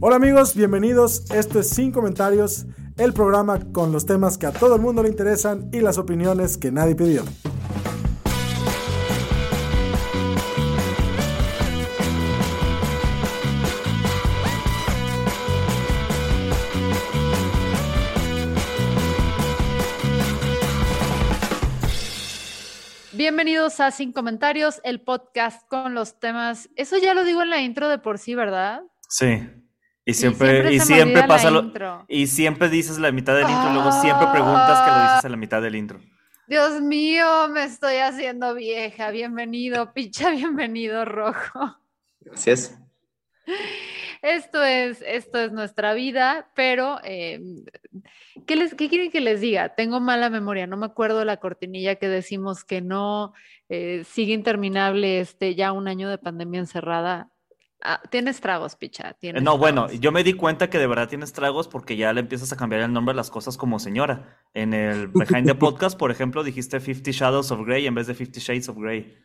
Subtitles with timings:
[0.00, 1.28] Hola amigos, bienvenidos.
[1.32, 2.66] Esto es Sin Comentarios,
[2.98, 6.56] el programa con los temas que a todo el mundo le interesan y las opiniones
[6.56, 7.24] que nadie pidió.
[23.14, 26.70] Bienvenidos a Sin Comentarios, el podcast con los temas.
[26.76, 28.82] Eso ya lo digo en la intro de por sí, ¿verdad?
[29.08, 29.40] Sí.
[30.08, 31.64] Y siempre, y siempre, pasa lo.
[31.64, 32.06] intro.
[32.08, 35.28] Y siempre dices la mitad del intro, y luego siempre preguntas que lo dices a
[35.28, 36.00] la mitad del intro.
[36.46, 39.10] Dios mío, me estoy haciendo vieja.
[39.10, 41.76] Bienvenido, picha, bienvenido, rojo.
[42.20, 42.80] Gracias.
[44.22, 47.42] Esto es, esto es nuestra vida, pero eh,
[48.46, 49.74] ¿qué, les, ¿qué quieren que les diga?
[49.74, 53.34] Tengo mala memoria, no me acuerdo la cortinilla que decimos que no
[53.68, 57.28] eh, sigue interminable este ya un año de pandemia encerrada.
[57.82, 59.12] Ah, tienes tragos, picha.
[59.20, 62.20] Tienes No, bueno, yo me di cuenta que de verdad tienes tragos porque ya le
[62.20, 64.38] empiezas a cambiar el nombre a las cosas como señora.
[64.54, 68.14] En el Behind the Podcast, por ejemplo, dijiste Fifty Shadows of Grey en vez de
[68.14, 69.16] Fifty Shades of Grey.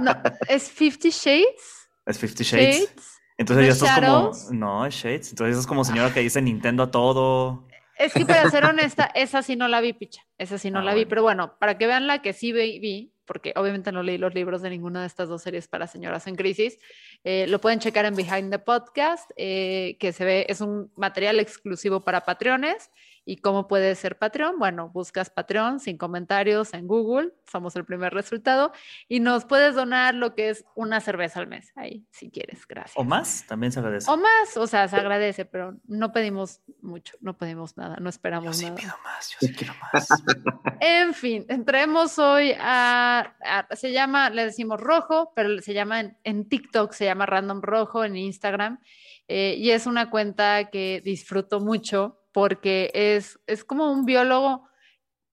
[0.00, 0.12] No,
[0.48, 1.88] ¿Es Fifty Shades?
[2.06, 2.78] Es Fifty Shades.
[2.80, 3.18] Shades.
[3.38, 4.44] Entonces ¿No ya es estás Shadows?
[4.46, 4.58] como.
[4.58, 5.30] No, es Shades.
[5.30, 7.68] Entonces es como señora que dice Nintendo a todo.
[7.98, 10.22] Es que para ser honesta, esa sí no la vi, picha.
[10.38, 11.00] Esa sí no Ah, la vi.
[11.04, 11.08] bueno.
[11.10, 14.62] Pero bueno, para que vean la que sí vi, porque obviamente no leí los libros
[14.62, 16.78] de ninguna de estas dos series para señoras en crisis,
[17.24, 21.40] eh, lo pueden checar en Behind the Podcast, eh, que se ve, es un material
[21.40, 22.90] exclusivo para Patreones.
[23.24, 24.58] ¿Y cómo puedes ser Patreon?
[24.58, 28.72] Bueno, buscas Patreon sin comentarios en Google, somos el primer resultado,
[29.08, 32.96] y nos puedes donar lo que es una cerveza al mes, ahí, si quieres, gracias.
[32.96, 34.10] O más, también se agradece.
[34.10, 38.08] O más, o sea, se agradece, pero no pedimos mucho, no pedimos nada, no Yo
[38.10, 38.76] esperamos sí nada.
[38.76, 40.08] pido más, yo sí quiero más.
[40.80, 46.18] En fin, entremos hoy a, a- se llama, le decimos rojo, pero se llama en,
[46.24, 48.80] en TikTok, se llama Random Rojo, en Instagram,
[49.28, 54.66] eh, y es una cuenta que disfruto mucho porque es, es como un biólogo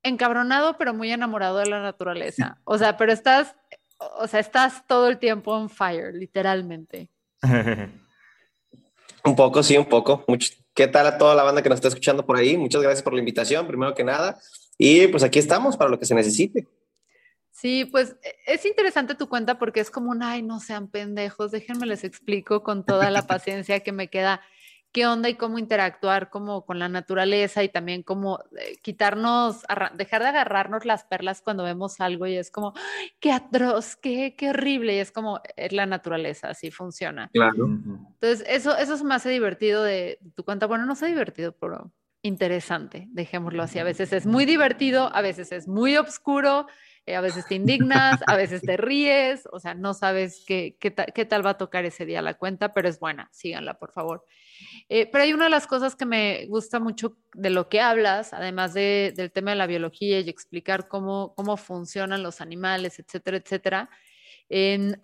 [0.03, 2.59] encabronado, pero muy enamorado de la naturaleza.
[2.63, 3.55] O sea, pero estás,
[4.19, 7.09] o sea, estás todo el tiempo on fire, literalmente.
[9.25, 10.23] Un poco, sí, un poco.
[10.27, 12.55] Mucho- ¿Qué tal a toda la banda que nos está escuchando por ahí?
[12.57, 14.39] Muchas gracias por la invitación, primero que nada.
[14.77, 16.67] Y pues aquí estamos para lo que se necesite.
[17.51, 21.51] Sí, pues e- es interesante tu cuenta porque es como un, ay, no sean pendejos,
[21.51, 24.39] déjenme les explico con toda la paciencia que me queda
[24.91, 29.63] qué onda y cómo interactuar como con la naturaleza y también cómo eh, quitarnos,
[29.95, 32.73] dejar de agarrarnos las perlas cuando vemos algo y es como,
[33.19, 37.29] qué atroz, qué, qué horrible y es como, es la naturaleza, así funciona.
[37.33, 37.65] Claro.
[37.65, 40.65] Entonces, eso, eso se me hace divertido de, tu cuenta.
[40.65, 43.79] Bueno, no sé divertido, pero interesante, dejémoslo así.
[43.79, 46.67] A veces es muy divertido, a veces es muy oscuro,
[47.15, 51.05] a veces te indignas, a veces te ríes, o sea, no sabes qué, qué, ta-
[51.05, 54.25] qué tal va a tocar ese día la cuenta, pero es buena, síganla, por favor.
[54.89, 58.33] Eh, pero hay una de las cosas que me gusta mucho de lo que hablas,
[58.33, 63.37] además de- del tema de la biología y explicar cómo, cómo funcionan los animales, etcétera,
[63.37, 63.89] etcétera.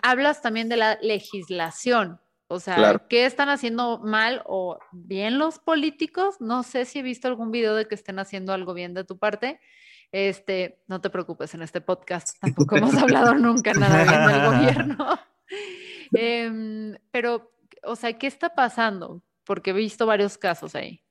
[0.01, 3.07] hablas también de la legislación, o sea, Claro.
[3.09, 6.35] ¿qué están haciendo mal o bien los políticos?
[6.39, 9.17] No sé si he visto algún video de que estén haciendo algo bien de tu
[9.17, 9.59] parte.
[10.11, 15.19] Este, no te preocupes, en este podcast tampoco hemos hablado nunca nada bien del gobierno.
[16.13, 17.51] Em, pero,
[17.83, 19.21] o sea, ¿qué está pasando?
[19.43, 21.01] Porque he visto varios casos ahí.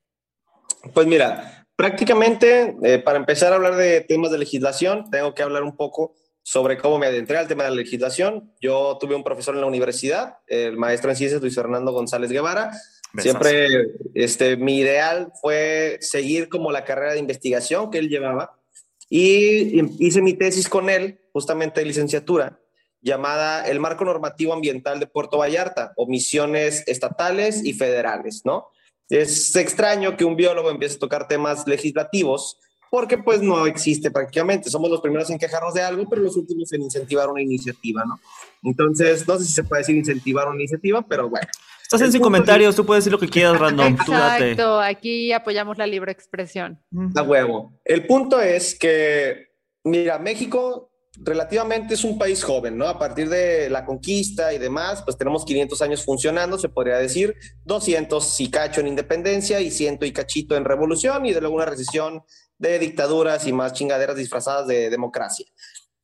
[0.93, 5.63] Pues mira, prácticamente eh, para empezar a hablar de temas de legislación, tengo que hablar
[5.63, 8.53] un poco sobre cómo me adentré al tema de la legislación.
[8.61, 12.71] Yo tuve un profesor en la universidad, el maestro en ciencias Luis Fernando González Guevara.
[13.13, 13.23] Besazo.
[13.23, 13.69] Siempre
[14.15, 18.59] este, mi ideal fue seguir como la carrera de investigación que él llevaba
[19.17, 22.59] y hice mi tesis con él, justamente de licenciatura,
[23.01, 28.71] llamada El Marco Normativo Ambiental de Puerto Vallarta, omisiones estatales y federales, ¿no?
[29.09, 32.59] Es extraño que un biólogo empiece a tocar temas legislativos
[32.91, 34.69] porque pues no existe prácticamente.
[34.69, 38.19] Somos los primeros en quejarnos de algo, pero los últimos en incentivar una iniciativa, ¿no?
[38.65, 41.47] Entonces, no sé si se puede decir incentivar una iniciativa, pero bueno.
[41.85, 43.97] Estás en sin comentarios, tú puedes decir lo que quieras, random.
[44.05, 44.53] Tú date.
[44.53, 46.83] Exacto, aquí apoyamos la libre expresión.
[47.15, 47.79] A huevo.
[47.85, 49.49] El punto es que,
[49.85, 52.89] mira, México relativamente es un país joven, ¿no?
[52.89, 57.37] A partir de la conquista y demás, pues tenemos 500 años funcionando, se podría decir,
[57.65, 61.67] 200 y cacho en independencia y 100 y cachito en revolución y de luego una
[61.67, 62.23] recesión
[62.59, 65.47] de dictaduras y más chingaderas disfrazadas de democracia.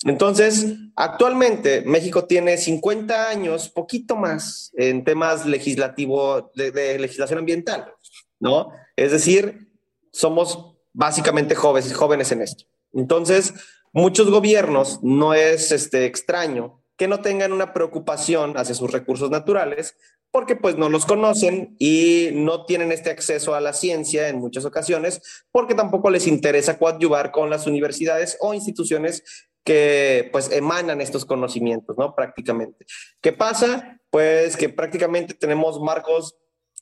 [0.05, 7.93] Entonces, actualmente México tiene 50 años, poquito más, en temas legislativos, de, legislación ambiental,
[8.39, 8.71] ¿no?
[8.97, 9.69] Es decir,
[10.11, 12.65] somos básicamente jóvenes, jóvenes en esto.
[12.95, 13.53] Entonces,
[13.93, 19.97] muchos gobiernos, no es este, extraño que no tengan una preocupación hacia sus recursos naturales,
[20.31, 24.65] porque pues no los conocen y no tienen este acceso a la ciencia en muchas
[24.65, 29.25] ocasiones, porque tampoco les interesa coadyuvar con las universidades o instituciones
[29.65, 32.15] que pues emanan estos conocimientos, ¿no?
[32.15, 32.87] Prácticamente.
[33.21, 34.01] ¿Qué pasa?
[34.11, 36.37] Pues que prácticamente tenemos marcos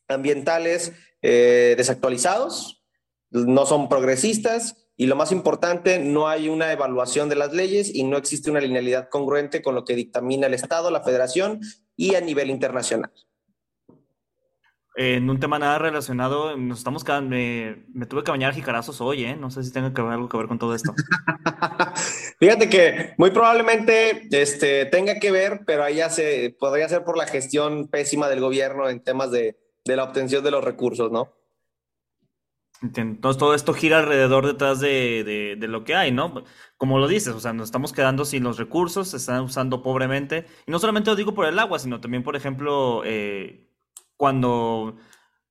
[0.09, 0.93] ambientales
[1.23, 2.83] eh, desactualizados,
[3.31, 8.05] no son progresistas y lo más importante, no hay una evaluación de las leyes y
[8.05, 11.61] no existe una linealidad congruente con lo que dictamina el Estado, la Federación
[11.97, 13.13] y a nivel internacional
[15.01, 19.37] en un tema nada relacionado, nos estamos quedando, me, tuve que bañar jicarazos hoy, ¿eh?
[19.37, 20.93] No sé si tenga que ver, algo que ver con todo esto.
[22.41, 27.17] Fíjate que muy probablemente este, tenga que ver, pero ahí ya se podría ser por
[27.17, 31.33] la gestión pésima del gobierno en temas de, la obtención de los recursos, ¿no?
[32.83, 36.43] Entonces todo esto gira alrededor detrás de, de, lo que hay, ¿no?
[36.77, 40.45] Como lo dices, o sea, nos estamos quedando sin los recursos, se están usando pobremente.
[40.67, 43.68] Y no solamente lo digo por el agua, sino también, por ejemplo, eh,
[44.19, 44.97] cuando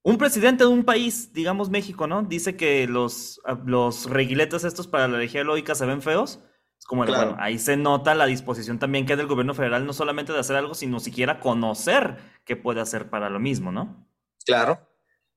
[0.04, 2.22] un presidente de un país, digamos México, ¿no?
[2.22, 6.40] Dice que los, ah, los reguiletes estos para la energía lógica se ven feos.
[6.78, 9.94] Es como, bueno, ahí se nota la disposición también que hay del gobierno federal, no
[9.94, 14.08] solamente de hacer algo, sino siquiera conocer qué puede hacer para lo mismo, ¿no?
[14.46, 14.80] Claro.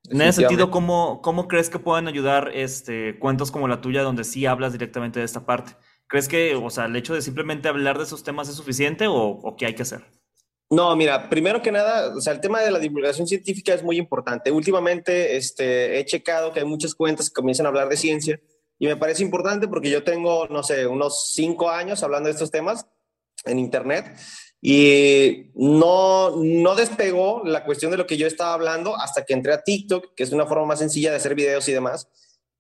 [0.04, 4.24] En ese sentido, ¿cómo, ¿cómo crees que pueden ayudar este, cuentos como la tuya donde
[4.24, 5.76] sí hablas directamente de esta parte?
[6.08, 9.14] ¿Crees que, o sea, el hecho de simplemente hablar de esos temas es suficiente o,
[9.14, 10.04] o qué hay que hacer?
[10.72, 13.98] No, mira, primero que nada, o sea, el tema de la divulgación científica es muy
[13.98, 14.52] importante.
[14.52, 18.40] Últimamente este, he checado que hay muchas cuentas que comienzan a hablar de ciencia
[18.78, 22.52] y me parece importante porque yo tengo, no sé, unos cinco años hablando de estos
[22.52, 22.86] temas
[23.46, 24.16] en Internet
[24.62, 29.52] y no, no despegó la cuestión de lo que yo estaba hablando hasta que entré
[29.52, 32.08] a TikTok, que es una forma más sencilla de hacer videos y demás.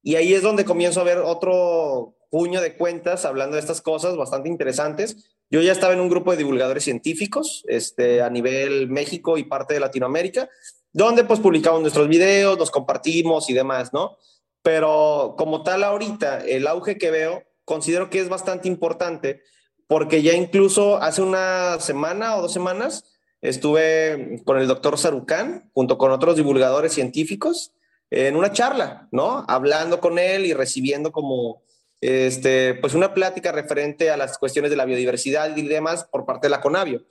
[0.02, 4.16] Y ahí es donde comienzo a ver otro puño de cuentas hablando de estas cosas
[4.16, 9.36] bastante interesantes yo ya estaba en un grupo de divulgadores científicos este, a nivel México
[9.36, 10.48] y parte de Latinoamérica,
[10.92, 14.16] donde pues publicamos nuestros videos, nos compartimos y demás, ¿no?
[14.62, 19.42] Pero como tal ahorita, el auge que veo, considero que es bastante importante
[19.86, 23.04] porque ya incluso hace una semana o dos semanas
[23.40, 27.72] estuve con el doctor Sarucán junto con otros divulgadores científicos
[28.10, 29.44] en una charla, ¿no?
[29.48, 31.62] Hablando con él y recibiendo como
[32.00, 36.46] este, pues una plática referente a las cuestiones de la biodiversidad y demás por parte
[36.46, 37.02] de la CONAVIO.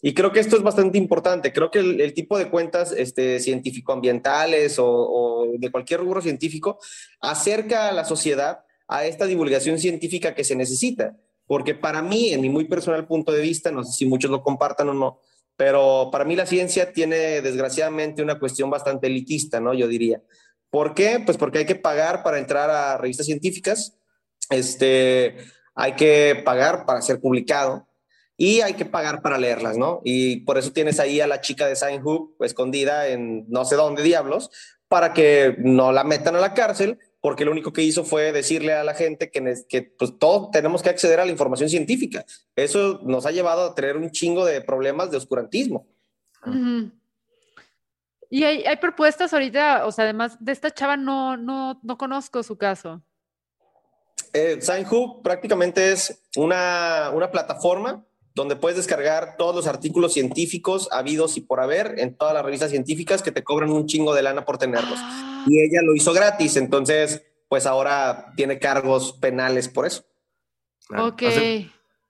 [0.00, 1.52] Y creo que esto es bastante importante.
[1.52, 6.78] Creo que el, tipo de cuentas este, científico-ambientales o, o, de cualquier rubro científico
[7.20, 11.16] acerca a la sociedad a esta divulgación científica que se necesita.
[11.46, 14.42] Porque para mí, en mi muy personal punto de vista, no sé si muchos lo
[14.42, 15.20] compartan o no,
[15.56, 19.74] pero para mí la ciencia tiene desgraciadamente una cuestión bastante elitista, ¿no?
[19.74, 20.22] Yo diría.
[20.70, 21.20] ¿Por qué?
[21.24, 23.97] Pues porque hay que pagar para entrar a revistas científicas
[24.50, 25.36] este,
[25.74, 27.86] hay que pagar para ser publicado
[28.36, 30.00] y hay que pagar para leerlas, ¿no?
[30.04, 33.76] Y por eso tienes ahí a la chica de Sign Hoop escondida en no sé
[33.76, 34.50] dónde diablos
[34.86, 38.74] para que no la metan a la cárcel porque lo único que hizo fue decirle
[38.74, 42.24] a la gente que, que pues, todos tenemos que acceder a la información científica.
[42.54, 45.86] Eso nos ha llevado a tener un chingo de problemas de oscurantismo.
[48.30, 52.42] Y hay, hay, propuestas ahorita, o sea, además de esta chava no, no, no conozco
[52.42, 53.02] su caso
[54.32, 54.58] eh,
[55.22, 58.04] prácticamente es una, una plataforma
[58.34, 62.70] donde puedes descargar todos los artículos científicos habidos y por haber en todas las revistas
[62.70, 64.98] científicas que te cobran un chingo de lana por tenerlos.
[65.02, 65.44] Ah.
[65.48, 70.04] Y ella lo hizo gratis, entonces pues ahora tiene cargos penales por eso.
[70.96, 71.22] Ok.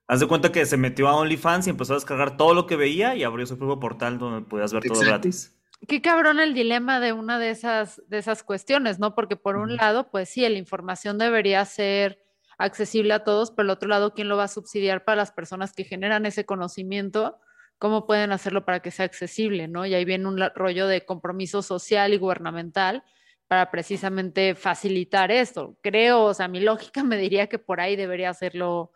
[0.07, 2.75] Haz de, cuenta que se metió a OnlyFans y empezó a descargar todo lo que
[2.75, 5.58] veía y abrió su propio portal donde podías ver todo gratis.
[5.87, 9.15] Qué cabrón el dilema de una de esas, de esas cuestiones, ¿no?
[9.15, 12.21] Porque por un lado, pues sí, la información debería ser
[12.57, 15.31] accesible a todos, pero por el otro lado, ¿quién lo va a subsidiar para las
[15.31, 17.39] personas que generan ese conocimiento?
[17.77, 19.85] ¿Cómo pueden hacerlo para que sea accesible, ¿no?
[19.85, 23.03] Y ahí viene un rollo de compromiso social y gubernamental
[23.47, 25.77] para precisamente facilitar esto.
[25.81, 28.91] Creo, o sea, mi lógica me diría que por ahí debería hacerlo.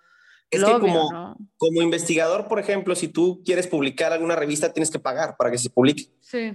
[0.51, 4.99] Es que como, como investigador, por ejemplo, si tú quieres publicar alguna revista, tienes que
[4.99, 6.11] pagar para que se publique.
[6.19, 6.51] Sí.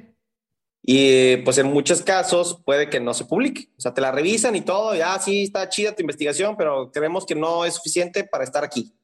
[0.91, 3.69] Y pues en muchos casos puede que no se publique.
[3.77, 6.91] O sea, te la revisan y todo, ya ah, sí está chida tu investigación, pero
[6.91, 8.95] creemos que no es suficiente para estar aquí.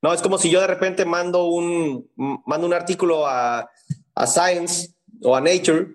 [0.00, 2.08] No, es como si yo de repente mando un,
[2.46, 3.68] mando un artículo a,
[4.14, 5.88] a Science o a Nature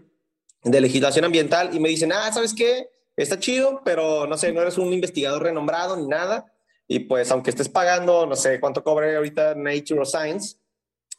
[0.66, 2.90] de legislación ambiental y me dicen, ah, ¿sabes qué?
[3.16, 6.52] Está chido, pero no sé, no eres un investigador renombrado ni nada.
[6.90, 10.58] Y pues aunque estés pagando, no sé cuánto cobre ahorita Nature o Science,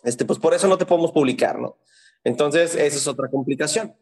[0.05, 1.79] este, pues por eso no te podemos publicar, ¿no?
[2.25, 3.97] Entonces, esa es otra complicación.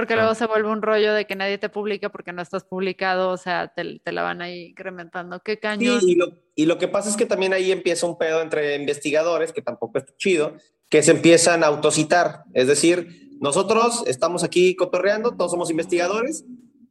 [0.00, 3.28] Porque luego se vuelve un rollo de que nadie te publica porque no estás publicado,
[3.28, 5.40] o sea, te, la van ahí incrementando.
[5.40, 6.00] ¿Qué cañón?
[6.00, 8.76] Sí, y lo, y lo, que pasa es que también ahí empieza un pedo entre
[8.76, 10.54] investigadores, que tampoco es chido,
[10.88, 12.44] que se empiezan a autocitar.
[12.54, 16.46] Es decir, nosotros estamos aquí cotorreando, todos somos investigadores.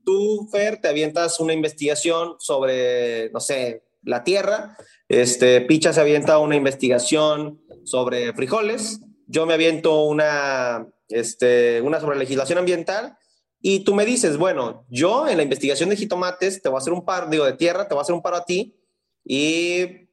[0.05, 4.77] Tú, Fer, te avientas una investigación sobre, no sé, la tierra.
[5.07, 9.01] Este, Picha se avienta una investigación sobre frijoles.
[9.25, 13.17] Yo me aviento una este, una sobre legislación ambiental,
[13.61, 16.93] y tú me dices, bueno, yo en la investigación de jitomates te voy a hacer
[16.93, 18.75] un par, digo, de tierra, te voy a hacer un paro a ti,
[19.25, 20.07] y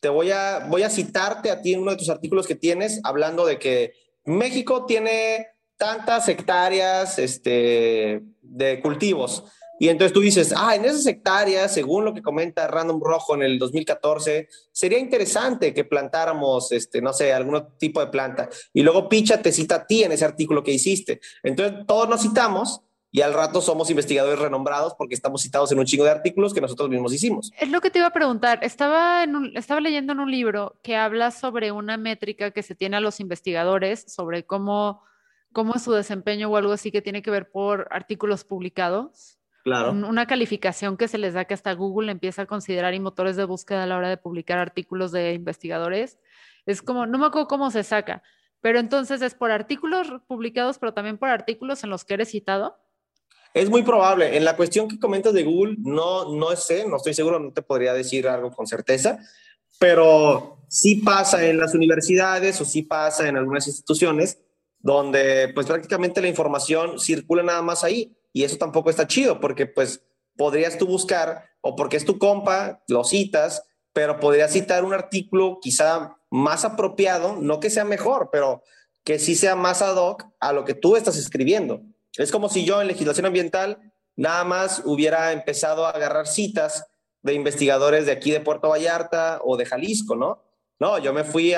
[0.00, 3.00] te voy a, voy a citarte a ti en uno de tus artículos que tienes,
[3.04, 9.44] hablando de que México tiene tantas hectáreas este, de cultivos
[9.80, 13.42] y entonces tú dices, ah, en esas hectáreas, según lo que comenta Random Rojo en
[13.42, 18.50] el 2014, sería interesante que plantáramos, este, no sé, algún tipo de planta.
[18.74, 21.22] Y luego Picha te cita a ti en ese artículo que hiciste.
[21.42, 25.86] Entonces todos nos citamos y al rato somos investigadores renombrados porque estamos citados en un
[25.86, 27.50] chingo de artículos que nosotros mismos hicimos.
[27.58, 28.58] Es lo que te iba a preguntar.
[28.62, 32.98] Estaba, en estaba leyendo en un libro que habla sobre una métrica que se tiene
[32.98, 35.02] a los investigadores sobre cómo,
[35.54, 39.39] cómo es su desempeño o algo así que tiene que ver por artículos publicados.
[39.62, 39.92] Claro.
[39.92, 43.44] Una calificación que se les da que hasta Google empieza a considerar y motores de
[43.44, 46.18] búsqueda a la hora de publicar artículos de investigadores.
[46.64, 48.22] Es como, no me acuerdo cómo se saca,
[48.60, 52.78] pero entonces es por artículos publicados, pero también por artículos en los que eres citado.
[53.52, 54.36] Es muy probable.
[54.36, 57.62] En la cuestión que comentas de Google, no, no sé, no estoy seguro, no te
[57.62, 59.18] podría decir algo con certeza,
[59.78, 64.38] pero sí pasa en las universidades o sí pasa en algunas instituciones
[64.78, 69.66] donde pues prácticamente la información circula nada más ahí y eso tampoco está chido porque
[69.66, 70.02] pues
[70.36, 75.58] podrías tú buscar o porque es tu compa, lo citas, pero podrías citar un artículo
[75.60, 78.62] quizá más apropiado, no que sea mejor, pero
[79.04, 81.82] que sí sea más ad hoc a lo que tú estás escribiendo.
[82.16, 86.86] Es como si yo en legislación ambiental nada más hubiera empezado a agarrar citas
[87.22, 90.42] de investigadores de aquí de Puerto Vallarta o de Jalisco, ¿no?
[90.78, 91.54] No, yo me fui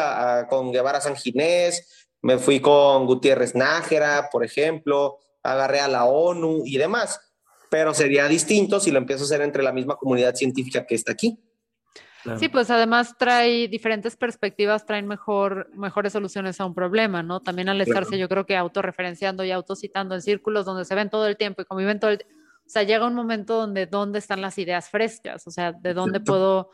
[0.48, 6.62] con Guevara San Ginés, me fui con Gutiérrez Nájera, por ejemplo, agarré a la ONU
[6.64, 7.20] y demás,
[7.70, 11.12] pero sería distinto si lo empiezo a hacer entre la misma comunidad científica que está
[11.12, 11.38] aquí.
[12.38, 17.40] Sí, pues además trae diferentes perspectivas, traen mejor, mejores soluciones a un problema, ¿no?
[17.40, 21.26] También al estarse yo creo que autorreferenciando y autocitando en círculos donde se ven todo
[21.26, 24.40] el tiempo y conviven todo el tiempo, o sea, llega un momento donde dónde están
[24.40, 26.70] las ideas frescas, o sea, de dónde puedo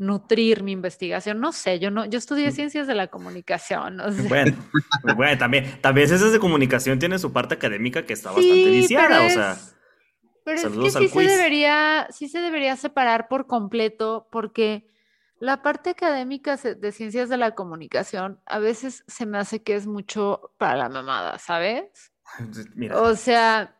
[0.00, 1.40] nutrir mi investigación.
[1.40, 2.52] No sé, yo no, yo estudié mm.
[2.52, 4.00] ciencias de la comunicación.
[4.28, 4.56] Bueno,
[5.16, 9.30] bueno, también, también ciencias de comunicación tiene su parte académica que está bastante viciada, o
[9.30, 9.56] sea.
[10.42, 14.88] Pero es que sí se debería, sí se debería separar por completo, porque
[15.38, 19.86] la parte académica de ciencias de la comunicación a veces se me hace que es
[19.86, 22.12] mucho para la mamada, ¿sabes?
[22.94, 23.76] O sea,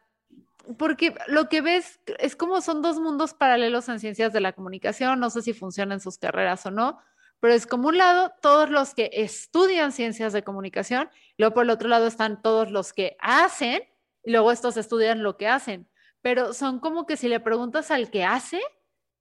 [0.79, 5.21] porque lo que ves es como son dos mundos paralelos en ciencias de la comunicación,
[5.21, 6.99] no sé si funcionan sus carreras o no,
[7.41, 11.09] pero es como un lado todos los que estudian ciencias de comunicación,
[11.39, 13.83] luego por el otro lado están todos los que hacen,
[14.23, 15.89] y luego estos estudian lo que hacen,
[16.21, 18.61] pero son como que si le preguntas al que hace,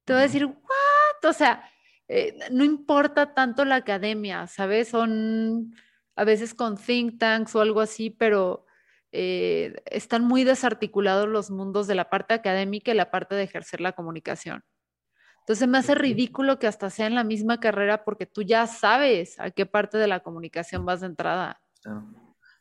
[0.04, 1.30] te va a decir, ¿what?
[1.30, 1.70] O sea,
[2.08, 4.88] eh, no importa tanto la academia, ¿sabes?
[4.88, 5.74] Son
[6.16, 8.66] a veces con think tanks o algo así, pero
[9.12, 13.80] eh, están muy desarticulados los mundos de la parte académica y la parte de ejercer
[13.80, 14.62] la comunicación.
[15.40, 19.40] Entonces me hace ridículo que hasta sea en la misma carrera porque tú ya sabes
[19.40, 21.60] a qué parte de la comunicación vas de entrada.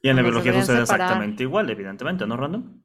[0.01, 2.81] Y en la biología sucede exactamente igual, evidentemente, ¿no, Random?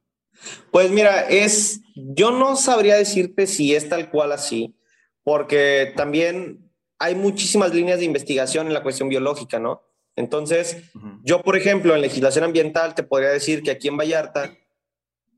[0.70, 4.76] Pues mira, es, yo no sabría decirte si es tal cual así,
[5.22, 9.82] porque también hay muchísimas líneas de investigación en la cuestión biológica, ¿no?
[10.16, 10.76] Entonces,
[11.24, 14.56] yo, por ejemplo, en legislación ambiental te podría decir que aquí en Vallarta,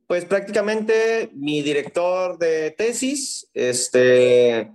[0.06, 4.70] pues prácticamente mi director de tesis, este,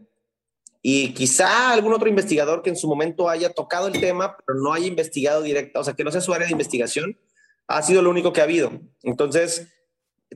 [0.81, 4.73] y quizá algún otro investigador que en su momento haya tocado el tema, pero no
[4.73, 7.19] haya investigado directa, o sea, que no sea su área de investigación,
[7.67, 8.71] ha sido lo único que ha habido.
[9.03, 9.67] Entonces,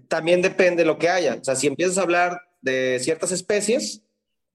[0.07, 1.35] también depende de lo que haya.
[1.41, 4.03] O sea, si empiezas a hablar de ciertas especies,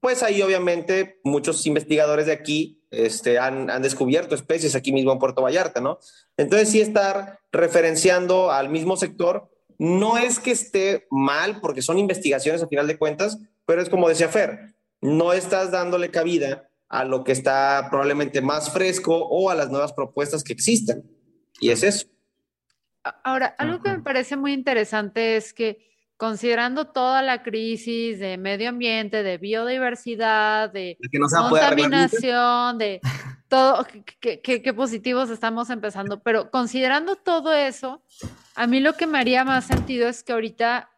[0.01, 5.19] pues ahí obviamente muchos investigadores de aquí este, han, han, descubierto especies aquí mismo en
[5.19, 5.99] Puerto Vallarta, ¿no?
[6.37, 9.49] Entonces sí estar referenciando al mismo sector
[9.81, 14.11] no es que esté mal, porque son investigaciones a final de cuentas, pero es como
[14.11, 19.55] decía Fer, no estás dándole cabida a lo que está probablemente más fresco o a
[19.55, 21.03] las nuevas propuestas que existen.
[21.61, 22.09] Y es eso.
[23.25, 25.90] Ahora, algo que me parece muy interesante es que
[26.21, 30.99] considerando toda la crisis de medio ambiente, de biodiversidad, de,
[31.49, 33.01] contaminación, de
[33.49, 33.87] todo,
[34.21, 38.03] qué positivos estamos empezando, pero considerando todo eso,
[38.55, 40.91] a mí lo que me haría más sentido es que ahorita,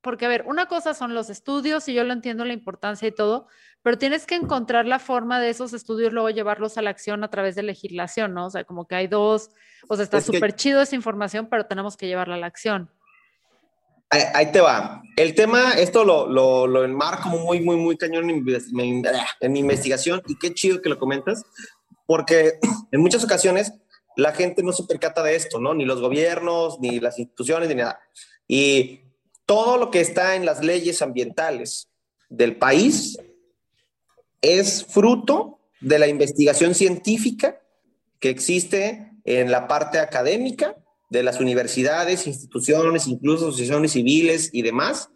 [0.00, 3.12] porque a ver, una cosa son los estudios y yo lo entiendo la importancia y
[3.12, 3.46] todo,
[3.82, 7.30] pero tienes que encontrar la forma de esos estudios luego llevarlos a la acción a
[7.30, 8.46] través de legislación, ¿no?
[8.46, 9.50] O sea, como que hay dos,
[9.86, 12.90] o sea, está súper chido esa información, pero tenemos que llevarla a la acción.
[14.10, 15.02] Ahí, te va.
[15.16, 18.44] El tema, esto lo, lo, lo enmarco muy, muy, muy cañón en,
[19.40, 21.42] en mi investigación y qué chido que lo comentas,
[22.06, 22.58] porque
[22.92, 23.72] en muchas ocasiones
[24.16, 25.74] la gente no se percata de esto, ¿no?
[25.74, 28.00] Ni los gobiernos, ni las instituciones, ni nada.
[28.46, 29.00] Y
[29.44, 31.88] todo lo que está en las leyes ambientales
[32.28, 33.18] del país
[34.40, 37.60] es fruto de la investigación científica
[38.20, 40.76] que existe en la parte académica
[41.08, 45.10] de las universidades, instituciones, incluso asociaciones civiles y demás.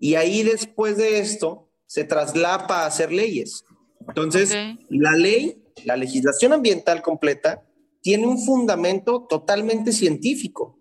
[0.00, 3.64] Y ahí después de esto se traslapa a hacer leyes.
[4.08, 4.54] Entonces,
[4.88, 7.62] la ley, la legislación ambiental completa,
[8.00, 10.78] tiene un fundamento totalmente científico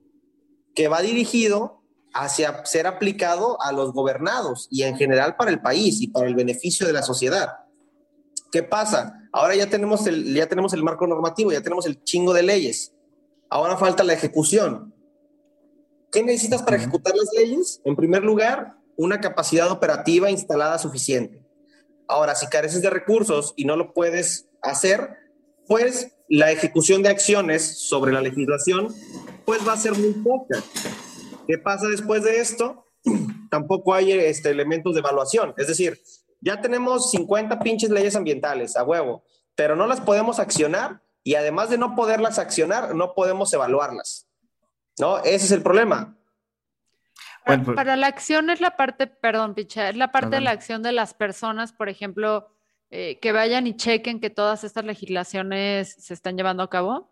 [0.75, 1.83] que va dirigido
[2.13, 6.35] hacia ser aplicado a los gobernados y en general para el país y para el
[6.35, 7.49] beneficio de la sociedad.
[8.51, 9.27] ¿Qué pasa?
[9.31, 12.92] Ahora ya tenemos el, ya tenemos el marco normativo, ya tenemos el chingo de leyes.
[13.53, 14.95] Ahora falta la ejecución.
[16.11, 17.81] ¿Qué necesitas para ejecutar las leyes?
[17.85, 21.45] En primer lugar, una capacidad operativa instalada suficiente.
[22.07, 25.07] Ahora, si careces de recursos y no lo puedes hacer,
[25.67, 28.87] pues la ejecución de acciones sobre la legislación,
[29.45, 30.57] pues va a ser muy poca.
[31.47, 32.87] ¿Qué pasa después de esto?
[33.51, 35.53] Tampoco hay este, elementos de evaluación.
[35.57, 36.01] Es decir,
[36.41, 41.69] ya tenemos 50 pinches leyes ambientales a huevo, pero no las podemos accionar y además
[41.69, 44.27] de no poderlas accionar, no podemos evaluarlas.
[44.99, 45.19] ¿No?
[45.19, 46.15] Ese es el problema.
[47.45, 50.81] Para, pues la acción es la parte, perdón, Picha, es la parte de la acción
[50.81, 52.47] de las personas, por ejemplo,
[52.89, 57.09] eh, que vayan y chequen que todas estas legislaciones se están llevando a cabo.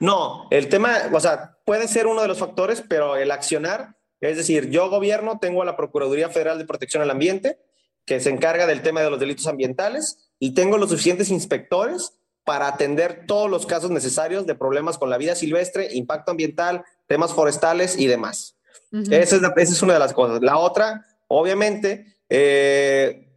[0.00, 4.36] No, el tema, o sea, puede ser uno de los factores, pero el accionar, es
[4.36, 7.58] decir, yo gobierno, tengo a la Procuraduría Federal de Protección al Ambiente,
[8.04, 12.68] que se encarga del tema de los delitos ambientales y tengo los suficientes inspectores para
[12.68, 17.98] atender todos los casos necesarios de problemas con la vida silvestre, impacto ambiental, temas forestales
[17.98, 18.56] y demás.
[19.10, 20.40] esa, es una de las cosas.
[20.42, 23.28] La otra, obviamente, eh,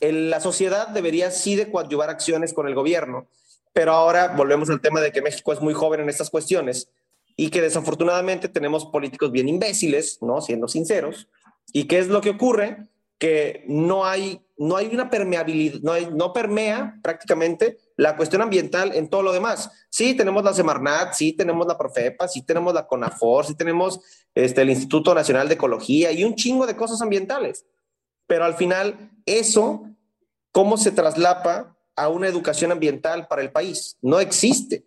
[0.00, 3.28] la sociedad debería sí de coadyuvar acciones con el gobierno,
[3.72, 6.88] pero ahora volvemos al tema de que México es muy joven en estas cuestiones
[7.36, 10.40] y que desafortunadamente tenemos políticos bien imbéciles, ¿no?
[10.40, 11.28] Siendo sinceros.
[11.72, 12.86] ¿Y qué es lo que ocurre?
[13.22, 19.08] Que no hay, no hay una permeabilidad, no, no permea prácticamente la cuestión ambiental en
[19.08, 19.70] todo lo demás.
[19.90, 24.00] Sí, tenemos la Semarnat, sí, tenemos la Profepa, sí, tenemos la CONAFOR, sí, tenemos
[24.34, 27.64] este, el Instituto Nacional de Ecología y un chingo de cosas ambientales.
[28.26, 29.84] Pero al final, eso,
[30.50, 33.98] ¿cómo se traslapa a una educación ambiental para el país?
[34.02, 34.84] No existe.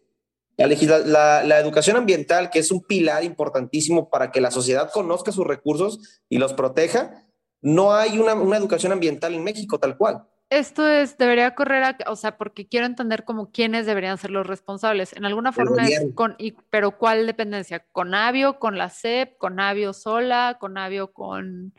[0.57, 5.31] La, la, la, educación ambiental, que es un pilar importantísimo para que la sociedad conozca
[5.31, 7.24] sus recursos y los proteja,
[7.61, 10.23] no hay una, educación ambiental en México tal cual.
[10.49, 14.45] Esto es, debería correr, a, o sea, porque quiero entender como quiénes deberían ser los
[14.45, 15.13] responsables.
[15.13, 17.83] En alguna forma es con, y, pero ¿cuál dependencia?
[17.91, 21.73] ¿Con Avio, con la CEP, con Avio sola, con Avio con...?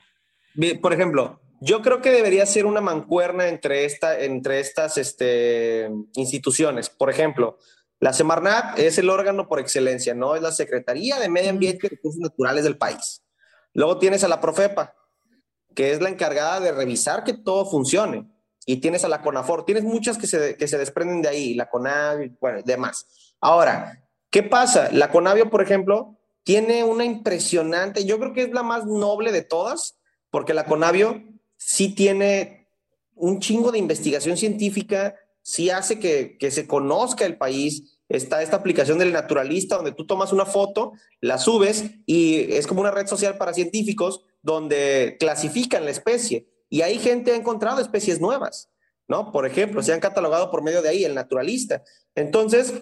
[0.83, 6.91] Por ejemplo, yo creo que debería ser una mancuerna entre, esta, entre estas este, instituciones.
[6.91, 7.59] Por ejemplo,
[7.99, 10.37] la Semarnat es el órgano por excelencia, ¿no?
[10.37, 13.23] Es la Secretaría de Medio Ambiente y Recursos Naturales del país.
[13.73, 14.95] Luego tienes a la Profepa,
[15.77, 18.27] que es la encargada de revisar que todo funcione.
[18.65, 21.69] Y tienes a la CONAFOR, tienes muchas que se, que se desprenden de ahí, la
[21.69, 23.07] CONAVIO, bueno, demás.
[23.41, 24.89] Ahora, ¿qué pasa?
[24.91, 29.43] La CONAVIO, por ejemplo, tiene una impresionante, yo creo que es la más noble de
[29.43, 29.99] todas,
[30.31, 31.23] porque la CONAVIO
[31.57, 32.69] sí tiene
[33.15, 38.57] un chingo de investigación científica, sí hace que, que se conozca el país, está esta
[38.57, 43.07] aplicación del naturalista donde tú tomas una foto, la subes y es como una red
[43.07, 48.71] social para científicos donde clasifican la especie y ahí gente ha encontrado especies nuevas,
[49.09, 49.33] ¿no?
[49.33, 51.83] Por ejemplo, se han catalogado por medio de ahí el naturalista.
[52.15, 52.75] Entonces,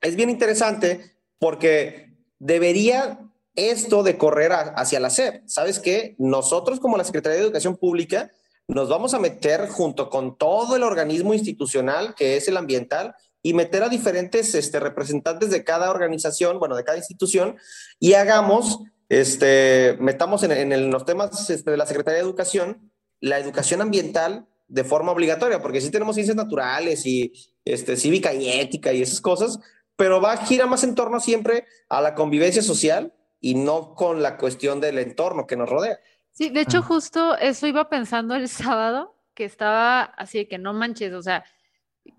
[0.00, 3.20] es bien interesante porque debería
[3.54, 5.42] esto de correr hacia la SEP.
[5.46, 6.16] ¿Sabes qué?
[6.18, 8.32] Nosotros como la Secretaría de Educación Pública
[8.66, 13.52] nos vamos a meter junto con todo el organismo institucional que es el ambiental y
[13.52, 17.58] meter a diferentes este, representantes de cada organización, bueno, de cada institución,
[18.00, 22.90] y hagamos, este, metamos en, los temas este, de la Secretaría de Educación
[23.24, 27.32] la educación ambiental de forma obligatoria, porque sí tenemos ciencias naturales y
[27.64, 29.58] este, cívica y ética y esas cosas,
[29.96, 34.22] pero va a girar más en torno siempre a la convivencia social y no con
[34.22, 35.98] la cuestión del entorno que nos rodea.
[36.32, 36.82] Sí, de hecho, ah.
[36.82, 41.44] justo eso iba pensando el sábado, que estaba así de que no manches, o sea,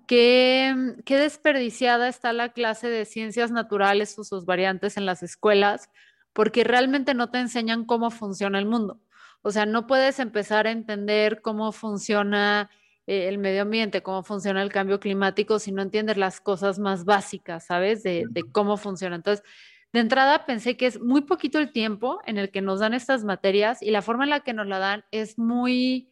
[0.08, 5.90] qué, qué desperdiciada está la clase de ciencias naturales o sus variantes en las escuelas,
[6.36, 9.00] porque realmente no te enseñan cómo funciona el mundo.
[9.42, 12.70] O sea, no puedes empezar a entender cómo funciona
[13.08, 17.06] eh, el medio ambiente, cómo funciona el cambio climático si no entiendes las cosas más
[17.06, 18.04] básicas, ¿sabes?
[18.04, 19.16] De, de cómo funciona.
[19.16, 19.46] Entonces,
[19.94, 23.24] de entrada pensé que es muy poquito el tiempo en el que nos dan estas
[23.24, 26.12] materias y la forma en la que nos la dan es muy,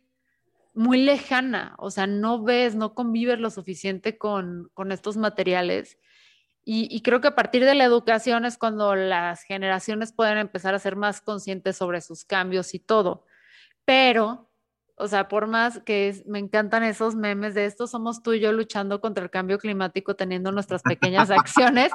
[0.73, 1.75] muy lejana.
[1.79, 5.97] O sea, no ves, no convives lo suficiente con, con estos materiales.
[6.65, 10.73] Y, y, creo que a partir de la educación es cuando las generaciones pueden empezar
[10.73, 13.25] a ser más conscientes sobre sus cambios y todo.
[13.83, 14.49] Pero
[14.95, 18.51] o sea, por más que me encantan esos memes de esto, somos tú y yo
[18.51, 21.91] luchando contra el cambio climático, teniendo nuestras pequeñas acciones,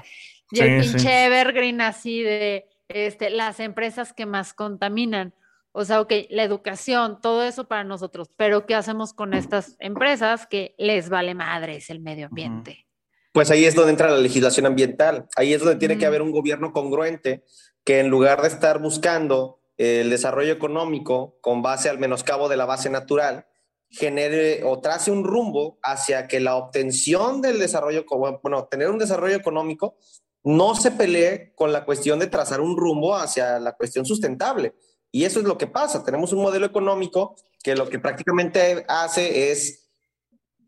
[0.50, 5.34] y el pinche Evergreen así de este, las empresas que más contaminan.
[5.72, 10.46] O sea, ok, la educación, todo eso para nosotros, pero ¿qué hacemos con estas empresas
[10.46, 12.87] que les vale madres el medio ambiente?
[13.32, 16.32] Pues ahí es donde entra la legislación ambiental, ahí es donde tiene que haber un
[16.32, 17.44] gobierno congruente
[17.84, 22.66] que en lugar de estar buscando el desarrollo económico con base al menoscabo de la
[22.66, 23.46] base natural
[23.90, 28.04] genere o trace un rumbo hacia que la obtención del desarrollo,
[28.42, 29.96] bueno, tener un desarrollo económico
[30.44, 34.74] no se pelee con la cuestión de trazar un rumbo hacia la cuestión sustentable.
[35.10, 36.04] Y eso es lo que pasa.
[36.04, 39.87] Tenemos un modelo económico que lo que prácticamente hace es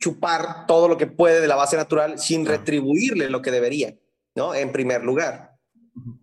[0.00, 3.94] chupar todo lo que puede de la base natural sin retribuirle lo que debería,
[4.34, 4.54] ¿no?
[4.54, 5.58] En primer lugar.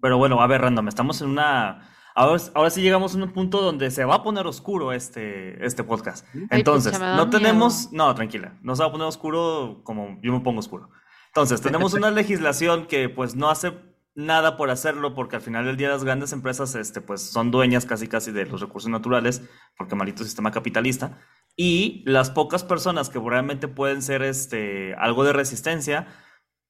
[0.02, 3.92] Pero bueno, a ver, Random, estamos en una Ahora, sí llegamos a un punto donde
[3.92, 6.26] se va a poner oscuro este, este podcast.
[6.50, 7.92] Entonces, no tenemos...
[7.92, 8.58] No, tranquila.
[8.64, 10.90] No se va a poner oscuro como yo me pongo oscuro.
[11.28, 13.74] Entonces, tenemos una legislación que pues no hace
[14.16, 17.86] nada por hacerlo porque al final del día las grandes empresas este, pues son dueñas
[17.86, 19.44] casi casi de los recursos naturales
[19.78, 21.20] porque maldito sistema capitalista
[21.58, 26.08] y las pocas personas que realmente pueden ser este, algo de resistencia,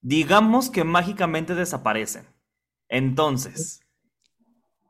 [0.01, 2.25] digamos que mágicamente desaparecen.
[2.89, 3.81] Entonces,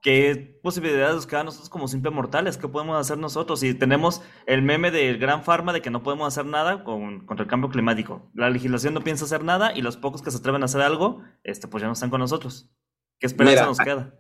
[0.08, 2.56] ¿Qué posibilidades nos quedan nosotros como simples mortales?
[2.56, 3.60] ¿Qué podemos hacer nosotros?
[3.60, 7.44] Si tenemos el meme del gran farma de que no podemos hacer nada con, contra
[7.44, 8.32] el cambio climático.
[8.34, 11.24] La legislación no piensa hacer nada y los pocos que se atreven a hacer algo,
[11.44, 12.72] este, pues ya no están con nosotros.
[13.20, 14.14] ¿Qué esperanza nos queda?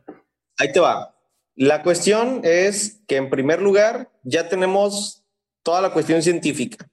[0.58, 1.16] Ahí te va.
[1.56, 5.27] La cuestión es que en primer lugar ya tenemos
[5.68, 6.90] toda la cuestión científica.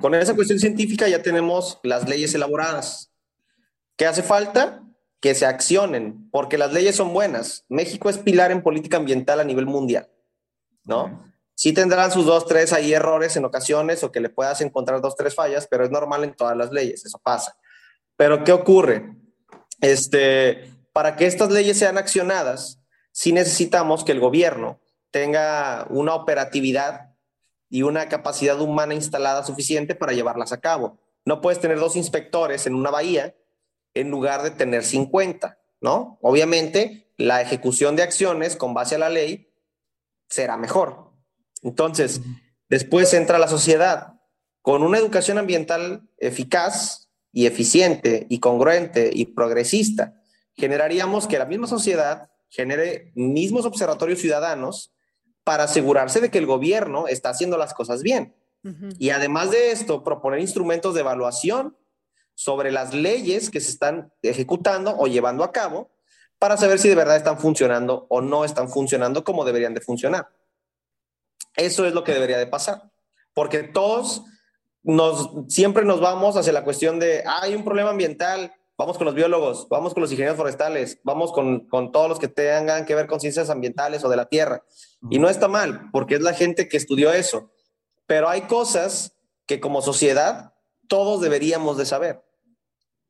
[0.00, 3.12] Con esa cuestión científica ya tenemos las leyes elaboradas.
[3.94, 4.82] ¿Qué hace falta?
[5.20, 7.66] que se accionen, porque las leyes son buenas.
[7.68, 10.08] México es pilar en política ambiental a nivel mundial,
[10.84, 11.30] ¿no?
[11.54, 15.16] Sí tendrán sus dos, tres ahí errores en ocasiones o que le puedas encontrar dos,
[15.16, 17.54] tres fallas, pero es normal en todas las leyes, eso pasa.
[18.16, 19.14] Pero ¿qué ocurre?
[19.82, 22.80] Este, para que estas leyes sean accionadas,
[23.12, 27.09] sí necesitamos que el gobierno tenga una operatividad
[27.70, 30.98] y una capacidad humana instalada suficiente para llevarlas a cabo.
[31.24, 33.34] No puedes tener dos inspectores en una bahía
[33.94, 36.18] en lugar de tener 50, ¿no?
[36.20, 39.52] Obviamente, la ejecución de acciones con base a la ley
[40.28, 41.12] será mejor.
[41.62, 42.20] Entonces,
[42.68, 44.14] después entra la sociedad.
[44.62, 50.20] Con una educación ambiental eficaz y eficiente y congruente y progresista,
[50.54, 54.92] generaríamos que la misma sociedad genere mismos observatorios ciudadanos
[55.44, 58.34] para asegurarse de que el gobierno está haciendo las cosas bien.
[58.98, 61.76] Y además de esto, proponer instrumentos de evaluación
[62.34, 65.90] sobre las leyes que se están ejecutando o llevando a cabo
[66.38, 70.28] para saber si de verdad están funcionando o no están funcionando como deberían de funcionar.
[71.56, 72.90] Eso es lo que debería de pasar,
[73.34, 74.24] porque todos
[74.82, 79.14] nos, siempre nos vamos hacia la cuestión de, hay un problema ambiental, vamos con los
[79.14, 83.06] biólogos, vamos con los ingenieros forestales, vamos con, con todos los que tengan que ver
[83.06, 84.64] con ciencias ambientales o de la tierra.
[85.10, 87.50] Y no está mal, porque es la gente que estudió eso,
[88.06, 89.14] pero hay cosas
[89.44, 90.54] que como sociedad
[90.88, 92.22] todos deberíamos de saber.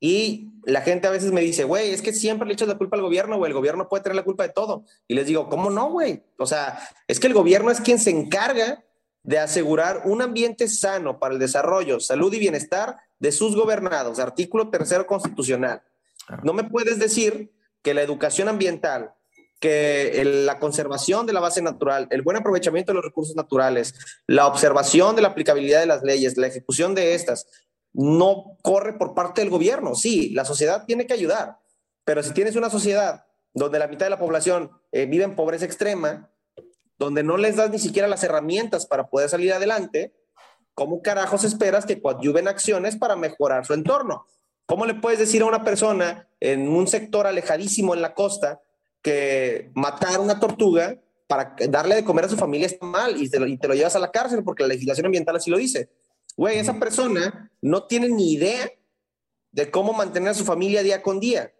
[0.01, 2.97] Y la gente a veces me dice, güey, es que siempre le echas la culpa
[2.97, 4.85] al gobierno, güey, el gobierno puede tener la culpa de todo.
[5.07, 6.25] Y les digo, ¿cómo no, güey?
[6.37, 8.83] O sea, es que el gobierno es quien se encarga
[9.23, 14.71] de asegurar un ambiente sano para el desarrollo, salud y bienestar de sus gobernados, artículo
[14.71, 15.83] tercero constitucional.
[16.43, 17.53] No me puedes decir
[17.83, 19.15] que la educación ambiental
[19.61, 23.95] que la conservación de la base natural, el buen aprovechamiento de los recursos naturales,
[24.27, 27.47] la observación de la aplicabilidad de las leyes, la ejecución de estas,
[27.93, 29.95] no corre por parte del gobierno.
[29.95, 31.59] Sí, la sociedad tiene que ayudar,
[32.05, 35.67] pero si tienes una sociedad donde la mitad de la población eh, vive en pobreza
[35.67, 36.31] extrema,
[37.01, 40.13] donde no les das ni siquiera las herramientas para poder salir adelante,
[40.75, 44.27] ¿cómo carajos esperas que coadyuven acciones para mejorar su entorno?
[44.67, 48.61] ¿Cómo le puedes decir a una persona en un sector alejadísimo en la costa
[49.01, 53.41] que matar una tortuga para darle de comer a su familia está mal y te,
[53.41, 55.89] lo, y te lo llevas a la cárcel porque la legislación ambiental así lo dice?
[56.37, 58.71] Güey, esa persona no tiene ni idea
[59.53, 61.51] de cómo mantener a su familia día con día.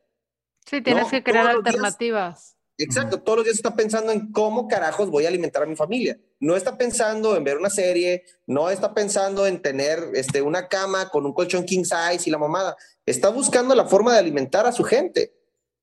[0.67, 2.60] Sí, tienes que crear alternativas.
[2.83, 6.19] Exacto, todos los días está pensando en cómo carajos voy a alimentar a mi familia.
[6.39, 11.09] No está pensando en ver una serie, no está pensando en tener este, una cama
[11.09, 12.77] con un colchón king size y la mamada.
[13.07, 15.35] Está buscando la forma de alimentar a su gente.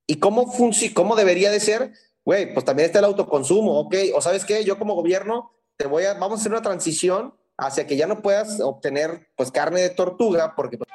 [0.05, 0.51] ¿Y cómo,
[0.93, 1.93] cómo debería de ser?
[2.25, 3.95] Güey, pues también está el autoconsumo, ok.
[4.15, 7.87] O sabes qué, yo como gobierno te voy a, vamos a hacer una transición hacia
[7.87, 10.77] que ya no puedas obtener pues carne de tortuga porque...
[10.77, 10.89] Pues,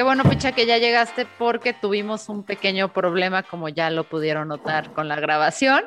[0.00, 4.48] Qué bueno, Picha, que ya llegaste porque tuvimos un pequeño problema, como ya lo pudieron
[4.48, 5.84] notar con la grabación.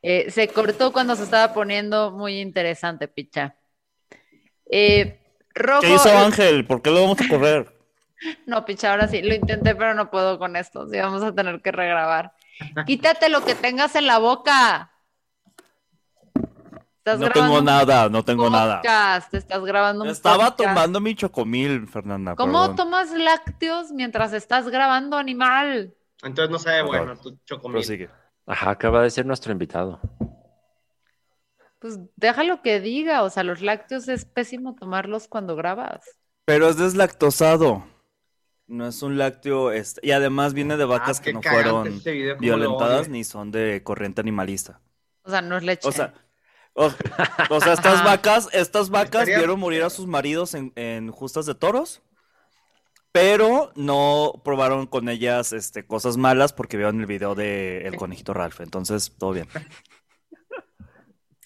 [0.00, 3.56] Eh, se cortó cuando se estaba poniendo muy interesante, Picha.
[4.70, 5.18] Eh,
[5.80, 6.66] ¿Qué hizo Ángel?
[6.66, 7.76] ¿Por qué lo vamos a correr?
[8.46, 10.86] No, Picha, ahora sí, lo intenté, pero no puedo con esto.
[10.86, 12.34] Sí, vamos a tener que regrabar.
[12.86, 14.92] Quítate lo que tengas en la boca
[17.16, 18.80] no tengo nada, no tengo nada.
[19.30, 22.34] Te estás grabando un Estaba tomando mi chocomil, Fernanda.
[22.36, 25.94] ¿Cómo tomas lácteos mientras estás grabando animal?
[26.22, 28.10] Entonces no sabe bueno tu chocomil.
[28.46, 30.00] Ajá, acaba de ser nuestro invitado.
[31.78, 36.02] Pues déjalo que diga, o sea, los lácteos es pésimo tomarlos cuando grabas.
[36.44, 37.84] Pero es deslactosado.
[38.66, 39.70] No es un lácteo,
[40.02, 44.20] y además viene de vacas ah, que no fueron este violentadas ni son de corriente
[44.20, 44.80] animalista.
[45.22, 45.88] O sea, no es leche.
[45.88, 46.12] O sea,
[46.78, 52.02] o, sea, estas vacas, estas vacas vieron morir a sus maridos en, justas de toros,
[53.10, 58.32] pero no probaron con ellas este, cosas malas porque vieron el video de El Conejito
[58.32, 58.60] Ralph.
[58.60, 59.48] Entonces, todo bien.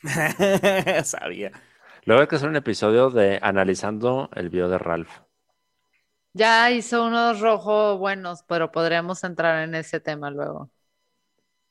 [1.05, 1.53] Sabía.
[2.05, 5.11] Luego hay que hacer un episodio de analizando el video de Ralph.
[6.35, 10.71] Ya hizo unos rojos buenos, pero podríamos entrar en ese tema luego.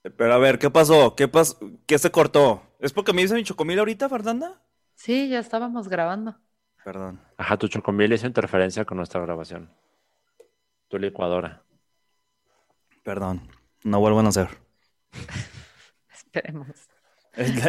[0.01, 1.15] Pero a ver, ¿qué pasó?
[1.15, 1.59] ¿Qué, pasó?
[1.85, 2.70] ¿Qué se cortó?
[2.81, 4.59] ¿Es porque me hice mi chocomil ahorita, Fernanda?
[4.95, 6.35] Sí, ya estábamos grabando.
[6.83, 7.21] Perdón.
[7.37, 9.71] Ajá, tu chocomil hizo interferencia con nuestra grabación.
[10.87, 11.63] Tu licuadora.
[13.03, 13.47] Perdón,
[13.83, 14.47] no vuelvan a hacer.
[16.11, 16.69] Esperemos.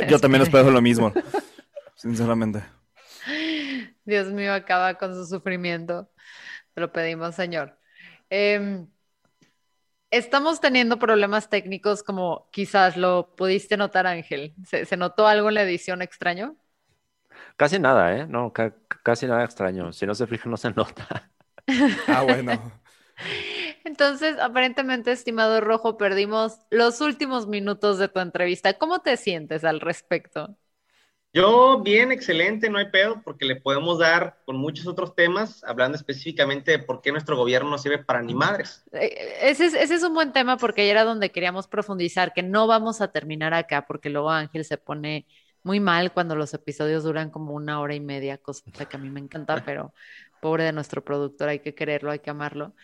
[0.08, 1.12] Yo también espero lo mismo,
[1.94, 2.64] sinceramente.
[4.06, 6.10] Dios mío, acaba con su sufrimiento.
[6.72, 7.78] Te lo pedimos, Señor.
[8.30, 8.86] Eh,
[10.12, 14.54] estamos teniendo problemas técnicos como quizás lo pudiste notar, Ángel.
[14.64, 16.56] ¿Se, notó algo en la edición extraño?
[17.56, 18.26] Casi nada, ¿eh?
[18.28, 18.52] No,
[19.02, 19.92] casi nada extraño.
[19.92, 21.30] Si no se fija, no se nota.
[22.06, 22.52] ah, bueno.
[23.84, 28.74] Entonces, aparentemente, estimado Rojo, perdimos los últimos minutos de tu entrevista.
[28.78, 30.56] ¿Cómo te sientes al respecto?
[31.34, 35.96] Yo bien, excelente, no hay pedo, porque le podemos dar con muchos otros temas, hablando
[35.96, 38.84] específicamente de por qué nuestro gobierno no sirve para ni madres.
[38.92, 42.66] Eh, ese es, ese es un buen tema porque era donde queríamos profundizar, que no
[42.66, 45.26] vamos a terminar acá, porque luego Ángel se pone
[45.62, 49.08] muy mal cuando los episodios duran como una hora y media, cosa que a mí
[49.08, 49.94] me encanta, pero
[50.42, 52.74] pobre de nuestro productor, hay que quererlo, hay que amarlo.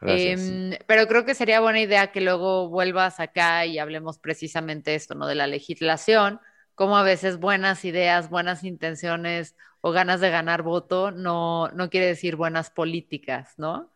[0.00, 5.14] Em, pero creo que sería buena idea que luego vuelvas acá y hablemos precisamente esto,
[5.14, 5.26] ¿no?
[5.26, 6.40] De la legislación
[6.78, 12.06] como a veces buenas ideas, buenas intenciones o ganas de ganar voto no, no quiere
[12.06, 13.90] decir buenas políticas, ¿no?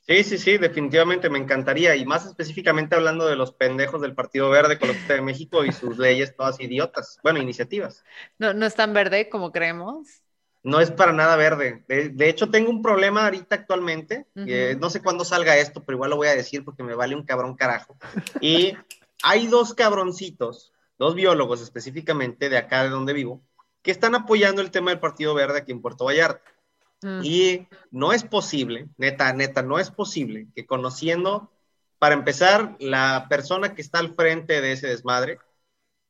[0.00, 1.94] Sí, sí, sí, definitivamente me encantaría.
[1.96, 5.98] Y más específicamente hablando de los pendejos del Partido Verde Ecologista de México y sus
[5.98, 7.18] leyes todas idiotas.
[7.22, 8.02] Bueno, iniciativas.
[8.38, 10.22] No, no es tan verde como creemos.
[10.62, 11.84] No es para nada verde.
[11.86, 14.26] De, hecho, tengo un problema ahorita actualmente.
[14.34, 17.26] no sé cuándo salga esto, pero igual lo voy a decir porque me vale un
[17.26, 17.98] cabrón carajo.
[18.40, 18.74] Y
[19.22, 23.42] hay dos cabroncitos dos biólogos específicamente de acá de donde vivo,
[23.80, 26.52] que están apoyando el tema del Partido Verde aquí en Puerto Vallarta.
[27.00, 27.20] Mm.
[27.24, 31.50] Y no es posible, neta, neta, no es posible que conociendo,
[31.98, 35.38] para empezar, la persona que está al frente de ese desmadre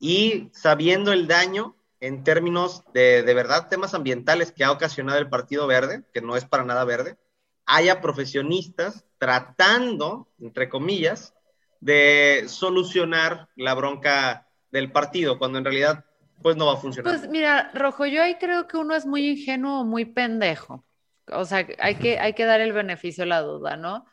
[0.01, 5.29] y sabiendo el daño en términos de, de verdad, temas ambientales que ha ocasionado el
[5.29, 7.17] Partido Verde, que no es para nada verde,
[7.65, 11.33] haya profesionistas tratando, entre comillas,
[11.79, 16.05] de solucionar la bronca del partido, cuando en realidad
[16.43, 17.15] pues no va a funcionar.
[17.15, 20.85] Pues mira, Rojo, yo ahí creo que uno es muy ingenuo o muy pendejo.
[21.33, 24.05] O sea, hay que, hay que dar el beneficio a la duda, ¿no?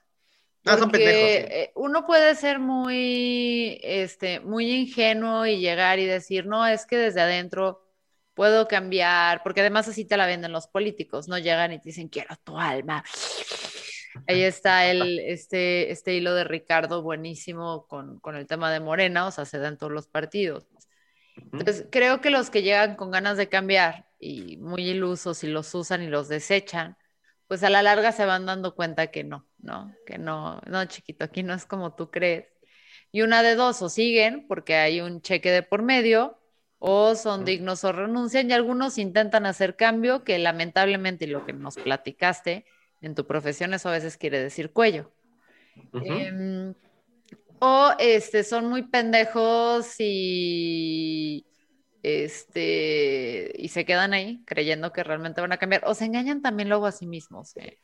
[0.66, 1.38] Ah, son Porque, pendejos, sí.
[1.50, 6.98] eh, uno puede ser muy, este, muy ingenuo y llegar y decir, no, es que
[6.98, 7.88] desde adentro
[8.34, 12.10] puedo cambiar, porque además así te la venden los políticos, no llegan y te dicen,
[12.10, 13.04] quiero tu alma.
[14.28, 19.28] Ahí está el, este, este hilo de Ricardo buenísimo con, con el tema de Morena,
[19.28, 20.68] o sea, se da en todos los partidos.
[21.36, 25.74] Entonces, creo que los que llegan con ganas de cambiar y muy ilusos y los
[25.76, 26.98] usan y los desechan,
[27.48, 29.94] pues a la larga se van dando cuenta que no, ¿no?
[30.06, 32.48] Que no, no, chiquito, aquí no es como tú crees.
[33.12, 36.40] Y una de dos, o siguen porque hay un cheque de por medio,
[36.80, 41.54] o son dignos o renuncian, y algunos intentan hacer cambio, que lamentablemente, y lo que
[41.54, 42.66] nos platicaste,
[43.02, 45.14] en tu profesión eso a veces quiere decir cuello.
[45.94, 46.74] Em,
[47.60, 51.46] o este, son muy pendejos y,
[52.04, 55.84] este, y se quedan ahí creyendo que realmente van a cambiar.
[55.86, 57.56] O se engañan también luego a sí mismos.
[57.58, 57.80] eh.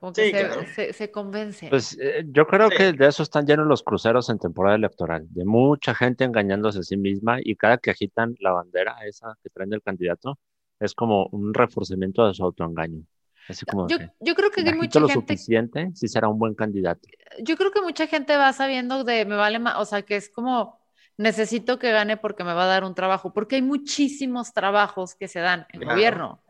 [0.00, 0.66] Como que Sí, se, claro.
[0.74, 1.70] se- se convencen.
[1.70, 2.76] Pues eh, yo creo Sí.
[2.76, 6.82] que de eso están llenos los cruceros en temporada electoral, de mucha gente engañándose a
[6.82, 10.38] sí misma y cada que agitan la bandera esa que traen del candidato
[10.80, 13.04] es como un reforzamiento de su autoengaño.
[13.48, 16.38] Así como yo, que yo creo que hay mucha lo gente, suficiente si será un
[16.38, 17.08] buen candidato.
[17.40, 20.28] yo creo que mucha gente va sabiendo de me vale más, o sea, que es
[20.28, 20.80] como
[21.18, 25.28] necesito que gane porque me va a dar un trabajo, porque hay muchísimos trabajos que
[25.28, 25.94] se dan en Claro.
[25.94, 26.42] gobierno.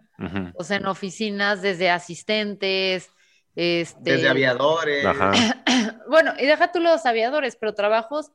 [0.54, 3.10] O sea, en oficinas, desde asistentes,
[3.56, 5.04] este, Desde aviadores.
[5.04, 5.32] Ajá.
[6.08, 8.30] bueno, y deja tú los aviadores, pero trabajos,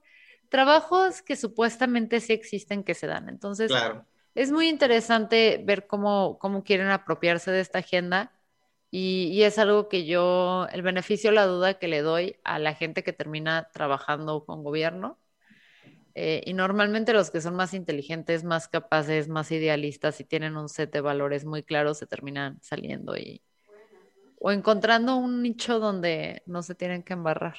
[0.50, 3.30] trabajos que supuestamente sí existen que se dan.
[3.30, 4.06] Entonces, Claro.
[4.36, 8.32] es muy interesante ver cómo, cómo quieren apropiarse de esta agenda
[8.92, 12.74] y, y es algo que yo, el beneficio, la duda que le doy a la
[12.74, 15.20] gente que termina trabajando con gobierno.
[16.16, 20.68] Eh, y normalmente los que son más inteligentes, más capaces, más idealistas y tienen un
[20.68, 23.44] set de valores muy claros se terminan saliendo y
[24.40, 27.56] o encontrando un nicho donde no se tienen que embarrar.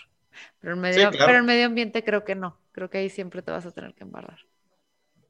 [0.60, 1.26] Pero en medio, claro.
[1.26, 2.58] pero en medio ambiente creo que no.
[2.72, 4.40] Creo que ahí siempre te vas a tener que embarrar.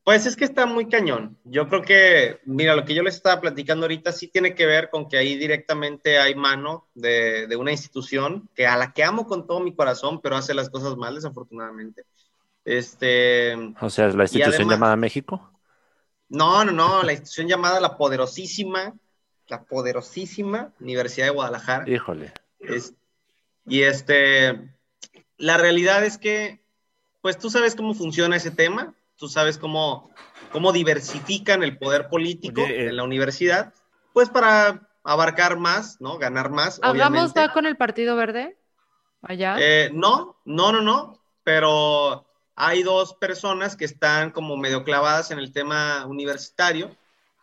[0.09, 1.37] Pues es que está muy cañón.
[1.45, 4.89] Yo creo que, mira, lo que yo les estaba platicando ahorita sí tiene que ver
[4.89, 9.27] con que ahí directamente hay mano de, de una institución que a la que amo
[9.27, 12.05] con todo mi corazón, pero hace las cosas mal, desafortunadamente.
[12.65, 15.53] Este, O sea, es la institución además- llamada México.
[16.31, 18.95] no, no, no, la institución llamada la poderosísima,
[19.49, 21.87] la poderosísima Universidad de Guadalajara.
[21.87, 22.33] Híjole.
[22.61, 22.95] Es-
[23.67, 24.71] y este,
[25.37, 26.63] la realidad es que,
[27.21, 30.11] pues tú sabes cómo funciona ese tema, tú sabes cómo,
[30.53, 33.75] cómo diversifican el poder político Oye, eh, en la universidad,
[34.15, 36.19] pues para abarcar más, ¿no?
[36.19, 37.41] Ganar más, ¿Hagamos obviamente.
[37.41, 38.57] va con el Partido Verde?
[39.23, 39.57] Allá.
[39.59, 45.39] Eh, no, no, no, no, pero hay dos personas que están como medio clavadas en
[45.39, 46.97] el tema universitario,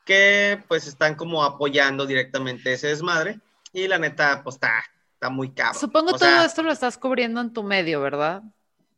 [0.06, 3.40] que pues están como apoyando directamente ese desmadre,
[3.74, 4.84] y la neta, pues está,
[5.14, 5.80] está muy cabrón.
[5.80, 8.44] Supongo O todo sea, esto lo estás cubriendo en tu medio, ¿verdad?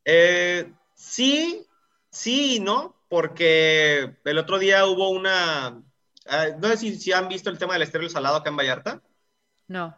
[0.06, 1.66] Eh, sí,
[2.12, 5.82] sí no, porque el otro día hubo una.
[6.28, 9.02] ah, no sé si, si han visto el tema del estéreo salado acá en Vallarta.
[9.68, 9.96] No.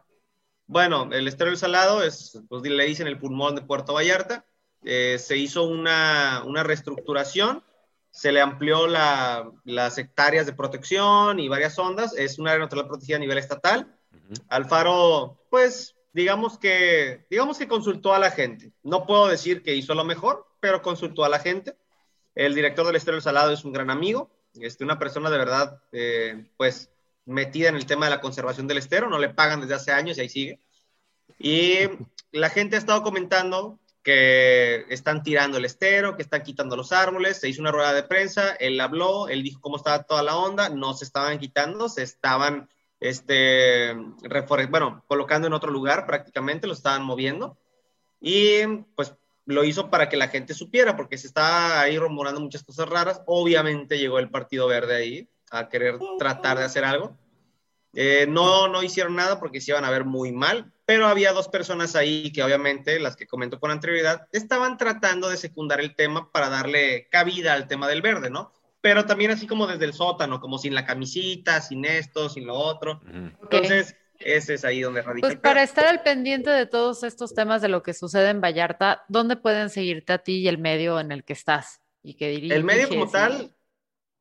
[0.68, 4.46] Bueno, el estéreo salado es, pues le dicen el pulmón de Puerto Vallarta.
[4.84, 7.64] Eh, se hizo una, una reestructuración,
[8.12, 12.16] se le amplió la- las hectáreas de protección y varias ondas.
[12.16, 13.96] Es un área natural protegida a nivel estatal.
[14.48, 18.72] Alfaro, pues, digamos que, digamos que consultó a la gente.
[18.84, 21.76] No puedo decir que hizo lo mejor, pero consultó a la gente.
[22.40, 25.84] El director del Estero del Salado es un gran amigo, este, una persona de verdad,
[25.92, 26.90] eh, pues,
[27.26, 30.18] metida en el tema de la conservación del estero, no le pagan desde hace años
[30.18, 30.60] y ahí sigue.
[31.38, 31.80] Y
[32.32, 37.42] la gente ha estado comentando que están tirando el estero, que están quitando los árboles,
[37.42, 40.70] se hizo una rueda de prensa, él habló, él dijo cómo estaba toda la onda,
[40.70, 42.70] no se estaban quitando, se estaban
[43.02, 43.94] este,
[44.70, 47.58] bueno, colocando en otro lugar prácticamente, lo estaban moviendo.
[48.22, 49.14] Y pues
[49.50, 53.22] lo hizo para que la gente supiera, porque se estaba ahí rumorando muchas cosas raras.
[53.26, 57.18] Obviamente llegó el Partido Verde ahí a querer tratar de hacer algo.
[57.94, 61.48] Eh, no, no hicieron nada porque se iban a ver muy mal, pero había dos
[61.48, 66.32] personas ahí que obviamente, las que comento con anterioridad, estaban tratando de secundar el tema
[66.32, 68.54] para darle cabida al tema del verde, ¿no?
[68.82, 72.54] Pero también así como desde el sótano, como sin la camisita, sin esto, sin lo
[72.54, 73.02] otro.
[73.42, 77.62] Entonces, ese es ahí donde radica Pues para estar al pendiente de todos estos temas
[77.62, 81.12] de lo que sucede en Vallarta, ¿dónde pueden seguirte a ti y el medio en
[81.12, 81.82] el que estás?
[82.04, 83.54] Y que diriges El medio como tal,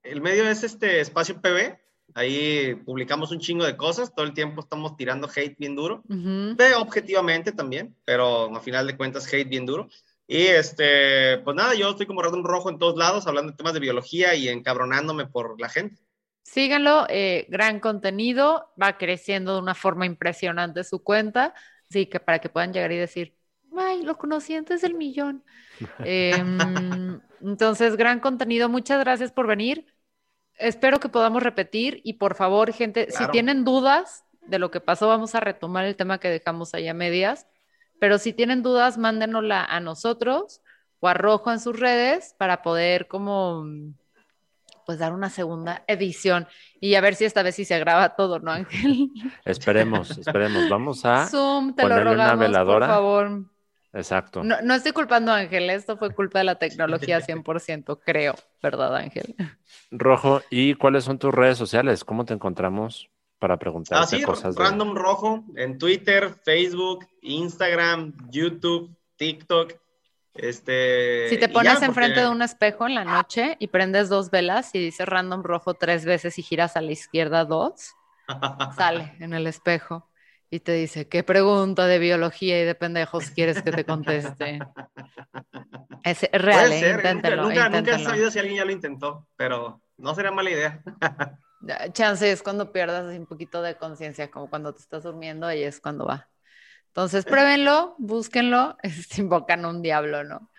[0.03, 1.79] el medio es este espacio PB.
[2.15, 4.15] Ahí publicamos un chingo de cosas.
[4.15, 6.03] Todo el tiempo estamos tirando hate bien duro.
[6.07, 9.89] Ve objetivamente también, pero a final de cuentas hate bien duro.
[10.27, 13.73] Y este, pues nada, yo estoy como Random Rojo en todos lados, hablando de temas
[13.73, 16.03] de biología y encabronándome por la gente.
[16.49, 21.53] Síganlo, eh, gran contenido, va creciendo de una forma impresionante su cuenta,
[21.91, 23.37] así que para que puedan llegar y decir,
[23.77, 25.45] ay, lo conocí antes del millón.
[26.07, 29.95] Em, entonces, gran contenido, muchas gracias por venir.
[30.55, 35.07] Espero que podamos repetir y por favor, gente, si tienen dudas de lo que pasó,
[35.07, 37.47] vamos a retomar el tema que dejamos ahí a medias,
[38.01, 40.63] pero si tienen dudas, mándenosla a nosotros
[41.01, 43.67] o a Rojo en sus redes para poder como
[44.89, 46.49] pues dar una segunda edición
[46.81, 49.11] y a ver si esta vez sí se graba todo, ¿no, Ángel?
[49.45, 50.67] Esperemos, esperemos.
[50.71, 51.27] Vamos a.
[51.27, 52.87] Zoom, te lo ponerle una rogamos, veladora.
[52.87, 53.43] por favor.
[53.93, 54.43] Exacto.
[54.43, 58.97] No, no estoy culpando a Ángel, esto fue culpa de la tecnología 100%, creo, ¿verdad,
[58.97, 59.35] Ángel?
[59.91, 62.03] Rojo, ¿y cuáles son tus redes sociales?
[62.03, 64.63] ¿Cómo te encontramos para preguntarte Así, cosas de...
[64.63, 69.75] Random Rojo en Twitter, Facebook, Instagram, YouTube, TikTok.
[70.39, 74.09] Este, Si te pones ya, enfrente porque- de un espejo en la noche y prendes
[74.09, 77.93] dos velas y dices random rojo tres veces y giras a la izquierda dos,
[78.79, 80.09] sale en el espejo
[80.51, 84.61] y te dice, ¿qué pregunta de biología y de pendejos quieres que te conteste?
[86.05, 86.81] Es real, Puede ¿eh?
[86.81, 90.51] ser, inténtenlo, nunca, nunca he sabido si alguien ya lo intentó, pero no sería mala
[90.51, 90.81] idea.
[91.93, 95.81] Chance es cuando pierdas un poquito de conciencia, como cuando te estás durmiendo y es
[95.81, 96.29] cuando va.
[96.99, 100.51] Entonces, pruébenlo, búsquenlo, este, invocan un diablo, ¿no?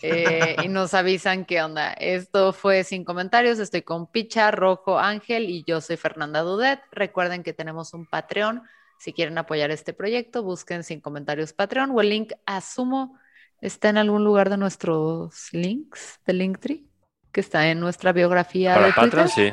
[0.00, 1.92] Eh, y nos avisan qué onda.
[1.92, 3.58] Esto fue sin comentarios.
[3.58, 6.80] Estoy con Picha, Rojo, Ángel y yo soy Fernanda Dudet.
[6.92, 8.62] Recuerden que tenemos un Patreon.
[8.98, 13.18] Si quieren apoyar este proyecto, busquen sin comentarios Patreon o el link asumo
[13.60, 16.86] está en algún lugar de nuestros links de Linktree,
[17.32, 19.10] que está en nuestra biografía Para de Twitter.
[19.10, 19.52] Patreon, sí.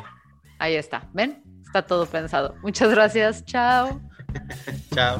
[0.58, 1.44] Ahí está, ¿ven?
[1.66, 2.56] Está todo pensado.
[2.62, 4.00] Muchas gracias, chao.
[4.96, 5.20] Chao.